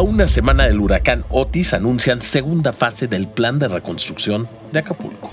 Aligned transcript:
A 0.00 0.02
una 0.02 0.28
semana 0.28 0.64
del 0.64 0.80
huracán 0.80 1.26
Otis 1.28 1.74
anuncian 1.74 2.22
segunda 2.22 2.72
fase 2.72 3.06
del 3.06 3.28
plan 3.28 3.58
de 3.58 3.68
reconstrucción 3.68 4.48
de 4.72 4.78
Acapulco. 4.78 5.30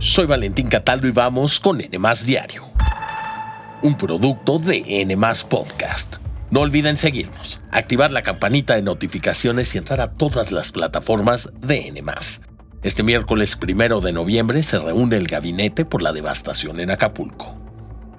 Soy 0.00 0.26
Valentín 0.26 0.66
Cataldo 0.66 1.06
y 1.06 1.12
vamos 1.12 1.60
con 1.60 1.80
N 1.80 1.96
Diario, 2.24 2.64
un 3.82 3.96
producto 3.96 4.58
de 4.58 4.82
N 4.88 5.16
Podcast. 5.48 6.16
No 6.50 6.62
olviden 6.62 6.96
seguirnos, 6.96 7.60
activar 7.70 8.10
la 8.10 8.22
campanita 8.22 8.74
de 8.74 8.82
notificaciones 8.82 9.72
y 9.72 9.78
entrar 9.78 10.00
a 10.00 10.14
todas 10.14 10.50
las 10.50 10.72
plataformas 10.72 11.52
de 11.60 11.86
N. 11.86 12.02
Este 12.82 13.04
miércoles 13.04 13.54
primero 13.54 14.00
de 14.00 14.12
noviembre 14.12 14.64
se 14.64 14.80
reúne 14.80 15.16
el 15.16 15.28
gabinete 15.28 15.84
por 15.84 16.02
la 16.02 16.12
devastación 16.12 16.80
en 16.80 16.90
Acapulco. 16.90 17.65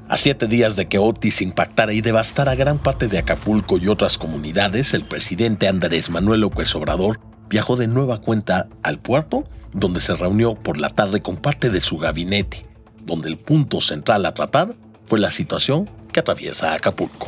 A 0.10 0.16
siete 0.16 0.48
días 0.48 0.78
de 0.78 0.88
que 0.88 1.00
Otis 1.00 1.42
impactara 1.42 1.92
y 1.92 2.00
devastara 2.00 2.56
gran 2.56 2.78
parte 2.80 3.10
de 3.10 3.18
Acapulco 3.18 3.78
y 3.78 3.90
otras 3.90 4.18
comunidades, 4.18 4.94
el 4.94 5.04
presidente 5.04 5.68
Andrés 5.68 6.10
Manuel 6.10 6.42
López 6.42 6.74
Obrador 6.76 7.20
viajó 7.50 7.76
de 7.76 7.88
nueva 7.88 8.22
cuenta 8.22 8.70
al 8.84 9.00
puerto, 9.00 9.44
donde 9.74 10.00
se 10.00 10.16
reunió 10.16 10.56
por 10.56 10.78
la 10.78 10.92
tarde 10.92 11.22
con 11.22 11.36
parte 11.36 11.70
de 11.70 11.82
su 11.82 11.98
gabinete, 11.98 12.66
donde 13.04 13.28
el 13.28 13.38
punto 13.38 13.82
central 13.82 14.26
a 14.26 14.34
tratar 14.34 14.76
fue 15.08 15.20
la 15.20 15.30
situación 15.30 15.90
que 16.14 16.22
atraviesa 16.22 16.74
Acapulco. 16.74 17.28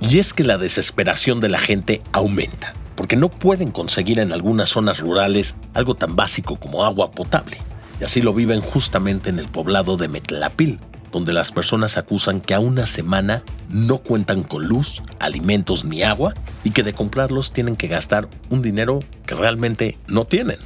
Y 0.00 0.20
es 0.20 0.32
que 0.32 0.44
la 0.44 0.58
desesperación 0.58 1.40
de 1.40 1.48
la 1.48 1.58
gente 1.58 2.02
aumenta, 2.12 2.72
porque 2.94 3.16
no 3.16 3.30
pueden 3.30 3.72
conseguir 3.72 4.20
en 4.20 4.32
algunas 4.32 4.68
zonas 4.68 5.00
rurales 5.00 5.56
algo 5.74 5.96
tan 5.96 6.14
básico 6.14 6.54
como 6.54 6.84
agua 6.84 7.10
potable, 7.10 7.56
y 8.00 8.04
así 8.04 8.22
lo 8.22 8.32
viven 8.32 8.60
justamente 8.60 9.28
en 9.28 9.40
el 9.40 9.48
poblado 9.48 9.96
de 9.96 10.06
Metlapil, 10.06 10.78
donde 11.12 11.32
las 11.32 11.52
personas 11.52 11.96
acusan 11.96 12.40
que 12.40 12.54
a 12.54 12.60
una 12.60 12.86
semana 12.86 13.44
no 13.68 13.98
cuentan 13.98 14.42
con 14.42 14.66
luz, 14.66 15.02
alimentos 15.20 15.84
ni 15.84 16.02
agua 16.02 16.34
y 16.64 16.70
que 16.72 16.82
de 16.82 16.94
comprarlos 16.94 17.52
tienen 17.52 17.76
que 17.76 17.86
gastar 17.86 18.28
un 18.50 18.62
dinero 18.62 19.00
que 19.26 19.34
realmente 19.34 19.98
no 20.08 20.24
tienen. 20.24 20.58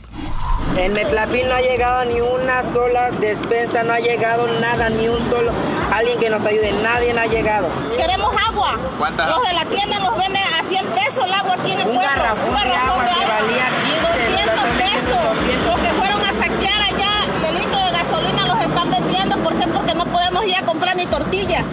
En 0.77 0.93
Metlapil 0.95 1.49
no 1.49 1.55
ha 1.55 1.61
llegado 1.61 2.05
ni 2.07 2.21
una 2.21 2.63
sola 2.63 3.11
despensa, 3.11 3.83
no 3.83 3.93
ha 3.93 4.01
llegado 4.01 4.47
nada, 4.61 4.89
ni 4.89 5.09
un 5.09 5.19
solo 5.29 5.53
alguien 5.93 6.19
que 6.19 6.31
nos 6.31 6.43
ayude, 6.43 6.73
nadie 6.83 7.13
ha 7.19 7.27
llegado. 7.27 7.69
Queremos 7.97 8.35
agua. 8.49 8.79
¿Cuánta? 8.99 9.29
Los 9.29 9.43
de 9.47 9.55
la 9.55 9.65
tienda 9.65 9.99
nos 10.01 10.17
venden 10.17 10.43
a 10.59 10.63
100 10.63 10.87
pesos 10.87 11.25
el 11.25 11.33
agua 11.33 11.57
tiene 11.65 11.85
un 11.85 11.97
garrafón, 11.97 12.55
de 12.55 12.75
agua 12.75 13.05
que 13.05 13.27
valía 13.27 13.67
15, 13.85 14.47
200 14.47 14.65
pesos. 14.77 15.67
Los 15.67 15.81
que 15.81 15.89
fueron 15.99 16.21
a 16.21 16.33
saquear 16.33 16.83
allá 16.83 17.13
el 17.49 17.59
litro 17.59 17.85
de 17.85 17.91
gasolina 17.93 18.47
los 18.47 18.61
están 18.61 18.91
vendiendo. 18.91 19.37
¿Por 19.39 19.59
qué? 19.59 19.67
Porque 19.69 19.95
no 19.95 20.05
podemos 20.07 20.45
ir 20.47 20.57
a 20.57 20.63
comprar 20.63 20.97
ni 20.97 21.07
tortillas. 21.07 21.65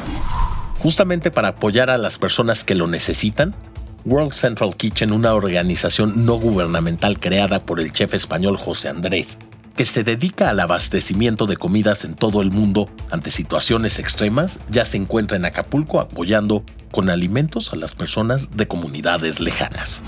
Justamente 0.84 1.32
para 1.32 1.48
apoyar 1.48 1.90
a 1.90 1.98
las 1.98 2.18
personas 2.18 2.66
que 2.66 2.76
lo 2.76 2.88
necesitan, 2.88 3.56
World 4.04 4.34
Central 4.34 4.76
Kitchen, 4.76 5.14
una 5.14 5.34
organización 5.34 6.26
no 6.26 6.36
gubernamental 6.36 7.22
creada 7.22 7.64
por 7.64 7.80
el 7.80 7.94
chef 7.94 8.14
español 8.14 8.58
José 8.58 8.90
Andrés, 8.90 9.38
que 9.78 9.86
se 9.86 10.04
dedica 10.04 10.50
al 10.50 10.60
abastecimiento 10.60 11.46
de 11.46 11.56
comidas 11.56 12.04
en 12.04 12.16
todo 12.16 12.42
el 12.42 12.52
mundo 12.52 12.90
ante 13.12 13.32
situaciones 13.32 13.98
extremas, 13.98 14.60
ya 14.70 14.84
se 14.84 14.98
encuentra 14.98 15.38
en 15.38 15.46
Acapulco 15.46 16.02
apoyando 16.02 16.66
con 16.92 17.10
alimentos 17.10 17.72
a 17.72 17.78
las 17.78 17.96
personas 17.96 18.50
de 18.58 18.68
comunidades 18.68 19.40
lejanas. 19.40 20.02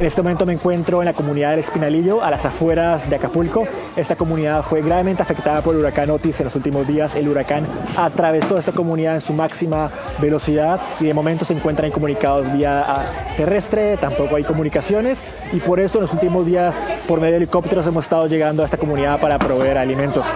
En 0.00 0.06
este 0.06 0.22
momento 0.22 0.46
me 0.46 0.52
encuentro 0.52 1.00
en 1.02 1.06
la 1.06 1.12
comunidad 1.12 1.50
del 1.50 1.58
Espinalillo, 1.58 2.22
a 2.22 2.30
las 2.30 2.44
afueras 2.44 3.10
de 3.10 3.16
Acapulco. 3.16 3.66
Esta 3.96 4.14
comunidad 4.14 4.62
fue 4.62 4.80
gravemente 4.80 5.24
afectada 5.24 5.60
por 5.60 5.74
el 5.74 5.80
huracán 5.80 6.08
Otis 6.10 6.38
en 6.38 6.44
los 6.44 6.54
últimos 6.54 6.86
días. 6.86 7.16
El 7.16 7.28
huracán 7.28 7.66
atravesó 7.96 8.58
esta 8.58 8.70
comunidad 8.70 9.16
en 9.16 9.20
su 9.20 9.32
máxima 9.32 9.90
velocidad 10.20 10.80
y 11.00 11.06
de 11.06 11.14
momento 11.14 11.44
se 11.44 11.54
encuentran 11.54 11.88
incomunicados 11.88 12.52
vía 12.52 13.06
terrestre, 13.36 13.96
tampoco 13.96 14.36
hay 14.36 14.44
comunicaciones 14.44 15.20
y 15.52 15.58
por 15.58 15.80
eso 15.80 15.98
en 15.98 16.02
los 16.02 16.12
últimos 16.12 16.46
días 16.46 16.80
por 17.08 17.18
medio 17.20 17.32
de 17.32 17.38
helicópteros 17.38 17.84
hemos 17.88 18.04
estado 18.04 18.28
llegando 18.28 18.62
a 18.62 18.66
esta 18.66 18.76
comunidad 18.76 19.20
para 19.20 19.36
proveer 19.40 19.78
alimentos. 19.78 20.26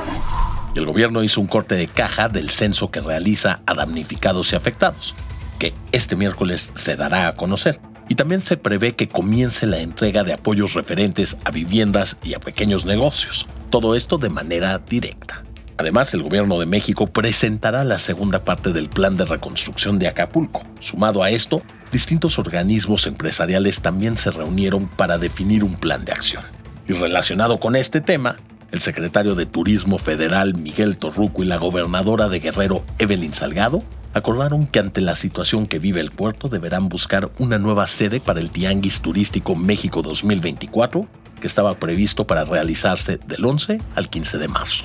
El 0.74 0.86
gobierno 0.86 1.22
hizo 1.22 1.40
un 1.40 1.46
corte 1.46 1.76
de 1.76 1.86
caja 1.86 2.28
del 2.28 2.50
censo 2.50 2.90
que 2.90 3.00
realiza 3.00 3.60
a 3.66 3.74
damnificados 3.74 4.52
y 4.52 4.56
afectados, 4.56 5.14
que 5.60 5.72
este 5.92 6.16
miércoles 6.16 6.72
se 6.74 6.96
dará 6.96 7.28
a 7.28 7.36
conocer 7.36 7.91
y 8.08 8.14
también 8.14 8.40
se 8.40 8.56
prevé 8.56 8.94
que 8.94 9.08
comience 9.08 9.66
la 9.66 9.78
entrega 9.78 10.24
de 10.24 10.32
apoyos 10.32 10.74
referentes 10.74 11.36
a 11.44 11.50
viviendas 11.50 12.16
y 12.22 12.34
a 12.34 12.40
pequeños 12.40 12.84
negocios, 12.84 13.46
todo 13.70 13.94
esto 13.96 14.18
de 14.18 14.30
manera 14.30 14.78
directa. 14.78 15.44
Además, 15.78 16.12
el 16.14 16.22
gobierno 16.22 16.60
de 16.60 16.66
México 16.66 17.06
presentará 17.06 17.82
la 17.84 17.98
segunda 17.98 18.44
parte 18.44 18.72
del 18.72 18.88
plan 18.88 19.16
de 19.16 19.24
reconstrucción 19.24 19.98
de 19.98 20.06
Acapulco. 20.06 20.62
Sumado 20.80 21.22
a 21.22 21.30
esto, 21.30 21.62
distintos 21.90 22.38
organismos 22.38 23.06
empresariales 23.06 23.80
también 23.80 24.16
se 24.16 24.30
reunieron 24.30 24.86
para 24.86 25.18
definir 25.18 25.64
un 25.64 25.76
plan 25.76 26.04
de 26.04 26.12
acción. 26.12 26.42
Y 26.86 26.92
relacionado 26.92 27.58
con 27.58 27.74
este 27.74 28.00
tema, 28.00 28.36
el 28.70 28.80
secretario 28.80 29.34
de 29.34 29.46
Turismo 29.46 29.98
Federal 29.98 30.54
Miguel 30.54 30.96
Torruco 30.98 31.42
y 31.42 31.46
la 31.46 31.56
gobernadora 31.56 32.28
de 32.28 32.40
Guerrero 32.40 32.84
Evelyn 32.98 33.34
Salgado 33.34 33.82
acordaron 34.14 34.66
que 34.66 34.78
ante 34.78 35.00
la 35.00 35.16
situación 35.16 35.66
que 35.66 35.78
vive 35.78 36.00
el 36.00 36.10
puerto 36.10 36.48
deberán 36.48 36.88
buscar 36.88 37.30
una 37.38 37.58
nueva 37.58 37.86
sede 37.86 38.20
para 38.20 38.40
el 38.40 38.50
Tianguis 38.50 39.00
Turístico 39.00 39.54
México 39.54 40.02
2024, 40.02 41.06
que 41.40 41.46
estaba 41.46 41.74
previsto 41.74 42.26
para 42.26 42.44
realizarse 42.44 43.18
del 43.26 43.44
11 43.44 43.80
al 43.94 44.08
15 44.08 44.38
de 44.38 44.48
marzo. 44.48 44.84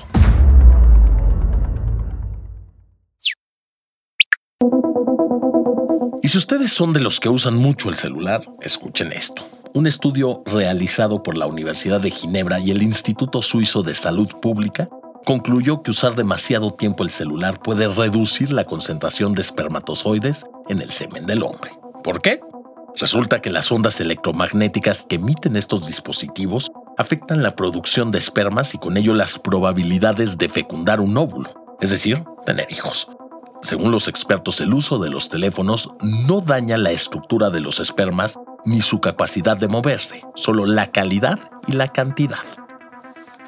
Y 6.24 6.30
si 6.30 6.38
ustedes 6.38 6.74
son 6.74 6.94
de 6.94 7.00
los 7.00 7.20
que 7.20 7.30
usan 7.30 7.56
mucho 7.56 7.90
el 7.90 7.96
celular, 7.96 8.44
escuchen 8.62 9.12
esto. 9.12 9.44
Un 9.74 9.88
estudio 9.88 10.42
realizado 10.46 11.22
por 11.22 11.38
la 11.38 11.46
Universidad 11.46 12.02
de 12.02 12.12
Ginebra 12.12 12.60
y 12.60 12.72
el 12.72 12.82
Instituto 12.82 13.42
Suizo 13.42 13.84
de 13.84 13.94
Salud 13.94 14.28
Pública 14.42 14.90
concluyó 15.28 15.84
que 15.84 15.92
usar 15.92 16.16
demasiado 16.16 16.74
tiempo 16.74 17.04
el 17.04 17.10
celular 17.10 17.60
puede 17.60 17.90
reducir 17.90 18.54
la 18.54 18.64
concentración 18.64 19.34
de 19.34 19.42
espermatozoides 19.42 20.46
en 20.70 20.80
el 20.80 20.90
semen 20.90 21.26
del 21.26 21.44
hombre. 21.44 21.78
¿Por 22.02 22.22
qué? 22.22 22.40
Resulta 22.96 23.42
que 23.42 23.52
las 23.52 23.70
ondas 23.70 24.00
electromagnéticas 24.00 25.04
que 25.04 25.18
emiten 25.18 25.58
estos 25.58 25.86
dispositivos 25.86 26.72
afectan 26.98 27.44
la 27.44 27.58
producción 27.58 28.10
de 28.10 28.20
espermas 28.20 28.74
y 28.74 28.78
con 28.78 28.96
ello 28.96 29.14
las 29.14 29.38
probabilidades 29.38 30.38
de 30.38 30.48
fecundar 30.48 31.02
un 31.02 31.18
óvulo, 31.18 31.50
es 31.82 31.90
decir, 31.90 32.24
tener 32.46 32.72
hijos. 32.72 33.10
Según 33.62 33.92
los 33.92 34.08
expertos, 34.08 34.62
el 34.62 34.74
uso 34.74 34.98
de 34.98 35.10
los 35.10 35.28
teléfonos 35.28 35.92
no 36.02 36.40
daña 36.40 36.78
la 36.78 36.92
estructura 36.92 37.50
de 37.50 37.60
los 37.60 37.82
espermas 37.82 38.40
ni 38.64 38.80
su 38.80 39.02
capacidad 39.02 39.58
de 39.58 39.68
moverse, 39.68 40.24
solo 40.36 40.66
la 40.66 40.88
calidad 40.88 41.38
y 41.68 41.74
la 41.74 41.90
cantidad. 41.90 42.46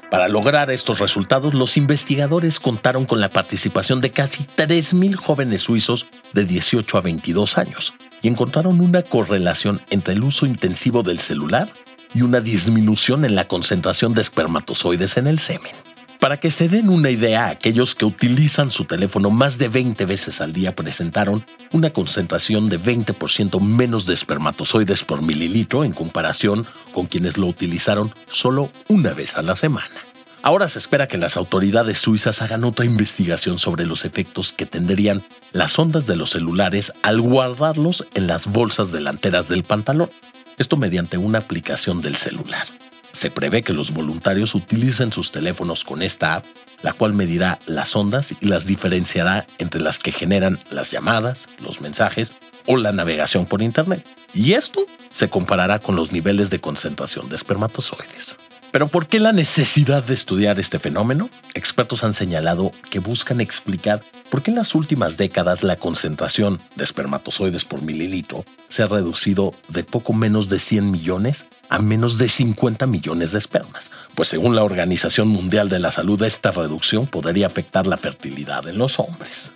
Para 0.09 0.27
lograr 0.27 0.71
estos 0.71 0.99
resultados, 0.99 1.53
los 1.53 1.77
investigadores 1.77 2.59
contaron 2.59 3.05
con 3.05 3.21
la 3.21 3.29
participación 3.29 4.01
de 4.01 4.09
casi 4.09 4.43
3.000 4.43 5.15
jóvenes 5.15 5.61
suizos 5.61 6.07
de 6.33 6.45
18 6.45 6.97
a 6.97 7.01
22 7.01 7.59
años 7.59 7.93
y 8.23 8.27
encontraron 8.27 8.81
una 8.81 9.03
correlación 9.03 9.81
entre 9.91 10.15
el 10.15 10.23
uso 10.23 10.47
intensivo 10.47 11.03
del 11.03 11.19
celular 11.19 11.71
y 12.13 12.23
una 12.23 12.41
disminución 12.41 13.23
en 13.23 13.35
la 13.35 13.47
concentración 13.47 14.15
de 14.15 14.21
espermatozoides 14.21 15.17
en 15.17 15.27
el 15.27 15.37
semen. 15.37 15.73
Para 16.19 16.38
que 16.38 16.52
se 16.52 16.68
den 16.68 16.90
una 16.90 17.09
idea, 17.09 17.47
aquellos 17.47 17.96
que 17.96 18.03
utilizan 18.03 18.72
su 18.72 18.84
teléfono 18.84 19.30
más 19.30 19.57
de 19.57 19.69
20 19.69 20.06
veces 20.06 20.41
al 20.41 20.52
día 20.52 20.75
presentaron 20.75 21.46
una 21.72 21.91
concentración 21.91 22.68
de 22.68 22.78
20% 22.78 23.62
menos 23.62 24.06
de 24.06 24.16
espermatozoides 24.16 25.06
por 25.06 25.22
mililitro 25.22 25.85
en 25.85 25.94
comparación 25.94 26.68
con 26.91 27.06
quienes 27.06 27.38
lo 27.38 27.47
utilizaron 27.47 28.13
solo 28.30 28.69
una 28.90 29.13
vez 29.13 29.38
a 29.38 29.41
la 29.44 29.56
semana. 29.56 29.96
Ahora 30.41 30.68
se 30.68 30.80
espera 30.80 31.07
que 31.07 31.18
las 31.18 31.38
autoridades 31.38 32.00
suizas 32.00 32.41
hagan 32.41 32.66
otra 32.66 32.84
investigación 32.84 33.57
sobre 33.57 33.86
los 33.86 34.03
efectos 34.03 34.51
que 34.51 34.66
tendrían 34.66 35.22
las 35.53 35.80
ondas 35.80 36.06
de 36.06 36.18
los 36.18 36.31
celulares 36.31 36.91
al 37.01 37.22
guardarlos 37.22 38.06
en 38.13 38.28
las 38.28 38.45
bolsas 38.48 38.92
delanteras 38.92 39.48
del 39.48 39.63
pantalón, 39.63 40.10
esto 40.57 40.75
mediante 40.75 41.18
una 41.18 41.39
aplicación 41.39 42.01
del 42.01 42.18
celular. 42.18 42.68
Se 43.11 43.31
prevé 43.31 43.61
que 43.61 43.73
los 43.73 43.91
voluntarios 43.91 44.56
utilicen 44.56 45.11
sus 45.11 45.31
teléfonos 45.31 45.83
con 45.83 46.01
esta 46.01 46.35
app, 46.35 46.45
la 46.81 46.94
cual 46.94 47.13
medirá 47.13 47.59
las 47.65 47.95
ondas 47.95 48.33
y 48.39 48.45
las 48.45 48.65
diferenciará 48.65 49.45
entre 49.57 49.81
las 49.81 50.00
que 50.00 50.11
generan 50.11 50.59
las 50.71 50.91
llamadas, 50.91 51.47
los 51.59 51.81
mensajes 51.81 52.33
o 52.67 52.77
la 52.77 52.91
navegación 52.91 53.45
por 53.45 53.61
Internet. 53.61 54.07
Y 54.33 54.53
esto 54.53 54.85
se 55.11 55.29
comparará 55.29 55.79
con 55.79 55.95
los 55.95 56.11
niveles 56.11 56.50
de 56.50 56.61
concentración 56.61 57.29
de 57.29 57.35
espermatozoides. 57.35 58.38
Pero 58.71 58.88
¿por 58.88 59.07
qué 59.07 59.19
la 59.19 59.31
necesidad 59.31 60.04
de 60.04 60.13
estudiar 60.13 60.60
este 60.60 60.77
fenómeno? 60.77 61.30
Expertos 61.56 62.04
han 62.04 62.13
señalado 62.13 62.71
que 62.92 63.00
buscan 63.00 63.42
explicar 63.42 64.01
por 64.30 64.44
qué 64.44 64.51
en 64.51 64.57
las 64.57 64.75
últimas 64.75 65.18
décadas 65.18 65.63
la 65.63 65.75
concentración 65.75 66.60
de 66.75 66.83
espermatozoides 66.83 67.66
por 67.66 67.81
mililitro 67.81 68.45
se 68.68 68.83
ha 68.83 68.88
reducido 68.88 69.51
de 69.69 69.83
poco 69.83 70.13
menos 70.13 70.50
de 70.50 70.60
100 70.60 70.92
millones 70.92 71.48
a 71.69 71.80
menos 71.80 72.19
de 72.19 72.30
50 72.30 72.86
millones 72.86 73.31
de 73.31 73.39
espermas. 73.39 73.89
Pues 74.13 74.30
según 74.30 74.56
la 74.56 74.63
Organización 74.63 75.30
Mundial 75.30 75.69
de 75.69 75.80
la 75.80 75.89
Salud, 75.89 76.22
esta 76.22 76.51
reducción 76.51 77.07
podría 77.07 77.48
afectar 77.48 77.88
la 77.88 77.98
fertilidad 77.98 78.68
en 78.68 78.77
los 78.77 79.00
hombres. 79.00 79.51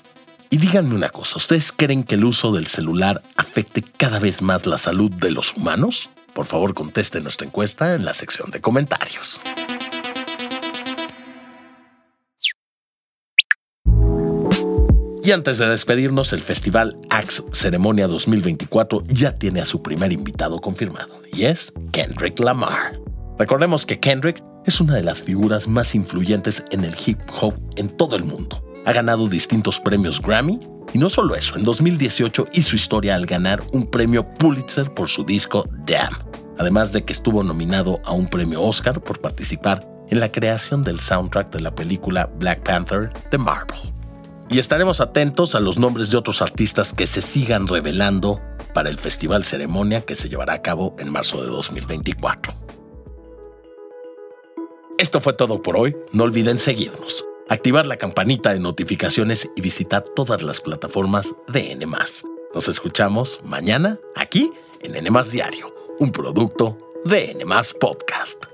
Y 0.50 0.58
díganme 0.58 0.96
una 0.96 1.10
cosa, 1.10 1.38
¿ustedes 1.38 1.72
creen 1.72 2.04
que 2.04 2.16
el 2.16 2.26
uso 2.26 2.52
del 2.52 2.68
celular 2.68 3.22
afecte 3.38 3.84
cada 3.84 4.20
vez 4.20 4.42
más 4.42 4.66
la 4.66 4.78
salud 4.78 5.12
de 5.12 5.32
los 5.32 5.54
humanos? 5.56 6.10
Por 6.34 6.46
favor, 6.46 6.74
conteste 6.74 7.22
nuestra 7.22 7.48
encuesta 7.48 7.96
en 7.96 8.06
la 8.06 8.14
sección 8.14 8.50
de 8.52 8.60
comentarios. 8.62 9.40
Y 15.26 15.32
antes 15.32 15.58
de 15.58 15.70
despedirnos, 15.70 16.34
el 16.34 16.42
festival 16.42 16.98
Axe 17.10 17.44
Ceremonia 17.54 18.08
2024 18.08 19.04
ya 19.08 19.38
tiene 19.38 19.62
a 19.62 19.66
su 19.66 19.82
primer 19.82 20.12
invitado 20.12 20.60
confirmado, 20.60 21.22
y 21.32 21.46
es 21.46 21.72
Kendrick 21.94 22.40
Lamar. 22.40 23.00
Recordemos 23.40 23.86
que 23.86 24.02
Kendrick 24.02 24.44
es 24.66 24.82
una 24.82 24.96
de 24.96 25.04
las 25.04 25.22
figuras 25.22 25.68
más 25.68 25.96
influyentes 25.96 26.66
en 26.72 26.84
el 26.84 26.96
hip 27.06 27.20
hop 27.40 27.54
en 27.78 27.90
todo 27.90 28.18
el 28.18 28.26
mundo. 28.26 28.73
Ha 28.86 28.92
ganado 28.92 29.28
distintos 29.28 29.80
premios 29.80 30.22
Grammy, 30.22 30.60
y 30.94 30.98
no 30.98 31.10
solo 31.10 31.36
eso, 31.36 31.56
en 31.56 31.64
2018 31.64 32.48
hizo 32.54 32.76
historia 32.76 33.16
al 33.16 33.26
ganar 33.26 33.64
un 33.72 33.90
premio 33.90 34.28
Pulitzer 34.34 34.94
por 34.94 35.08
su 35.08 35.24
disco 35.24 35.66
Damn, 35.86 36.18
además 36.58 36.92
de 36.92 37.04
que 37.06 37.14
estuvo 37.14 37.44
nominado 37.44 38.02
a 38.04 38.12
un 38.12 38.28
premio 38.28 38.62
Oscar 38.62 39.02
por 39.02 39.22
participar 39.22 39.88
en 40.10 40.20
la 40.20 40.32
creación 40.32 40.84
del 40.84 41.00
soundtrack 41.00 41.52
de 41.52 41.62
la 41.62 41.74
película 41.74 42.30
Black 42.38 42.64
Panther 42.64 43.12
de 43.32 43.38
Marvel. 43.38 43.80
Y 44.50 44.60
estaremos 44.60 45.00
atentos 45.00 45.56
a 45.56 45.62
los 45.62 45.80
nombres 45.80 46.12
de 46.12 46.18
otros 46.18 46.42
artistas 46.42 46.94
que 46.94 47.08
se 47.08 47.22
sigan 47.22 47.68
revelando 47.68 48.42
para 48.74 48.90
el 48.90 49.00
Festival 49.00 49.46
Ceremonia 49.46 50.02
que 50.02 50.16
se 50.16 50.28
llevará 50.28 50.54
a 50.54 50.62
cabo 50.62 50.96
en 51.00 51.10
marzo 51.10 51.42
de 51.42 51.48
2024. 51.48 52.54
Esto 54.98 55.22
fue 55.22 55.34
todo 55.34 55.62
por 55.62 55.78
hoy, 55.78 55.96
no 56.12 56.24
olviden 56.24 56.58
seguirnos, 56.58 57.26
activar 57.54 57.86
la 57.86 57.98
campanita 57.98 58.54
de 58.54 58.60
notificaciones 58.60 59.50
y 59.56 59.62
visitar 59.62 60.04
todas 60.04 60.42
las 60.42 60.60
plataformas 60.60 61.34
de 61.48 61.72
N+. 61.72 61.86
Nos 62.54 62.68
escuchamos 62.68 63.40
mañana 63.44 64.00
aquí 64.16 64.52
en 64.82 64.96
N 64.96 65.10
Diario, 65.32 65.74
un 66.00 66.12
producto 66.12 66.78
de 67.06 67.32
N 67.32 67.46
Podcast. 67.80 68.53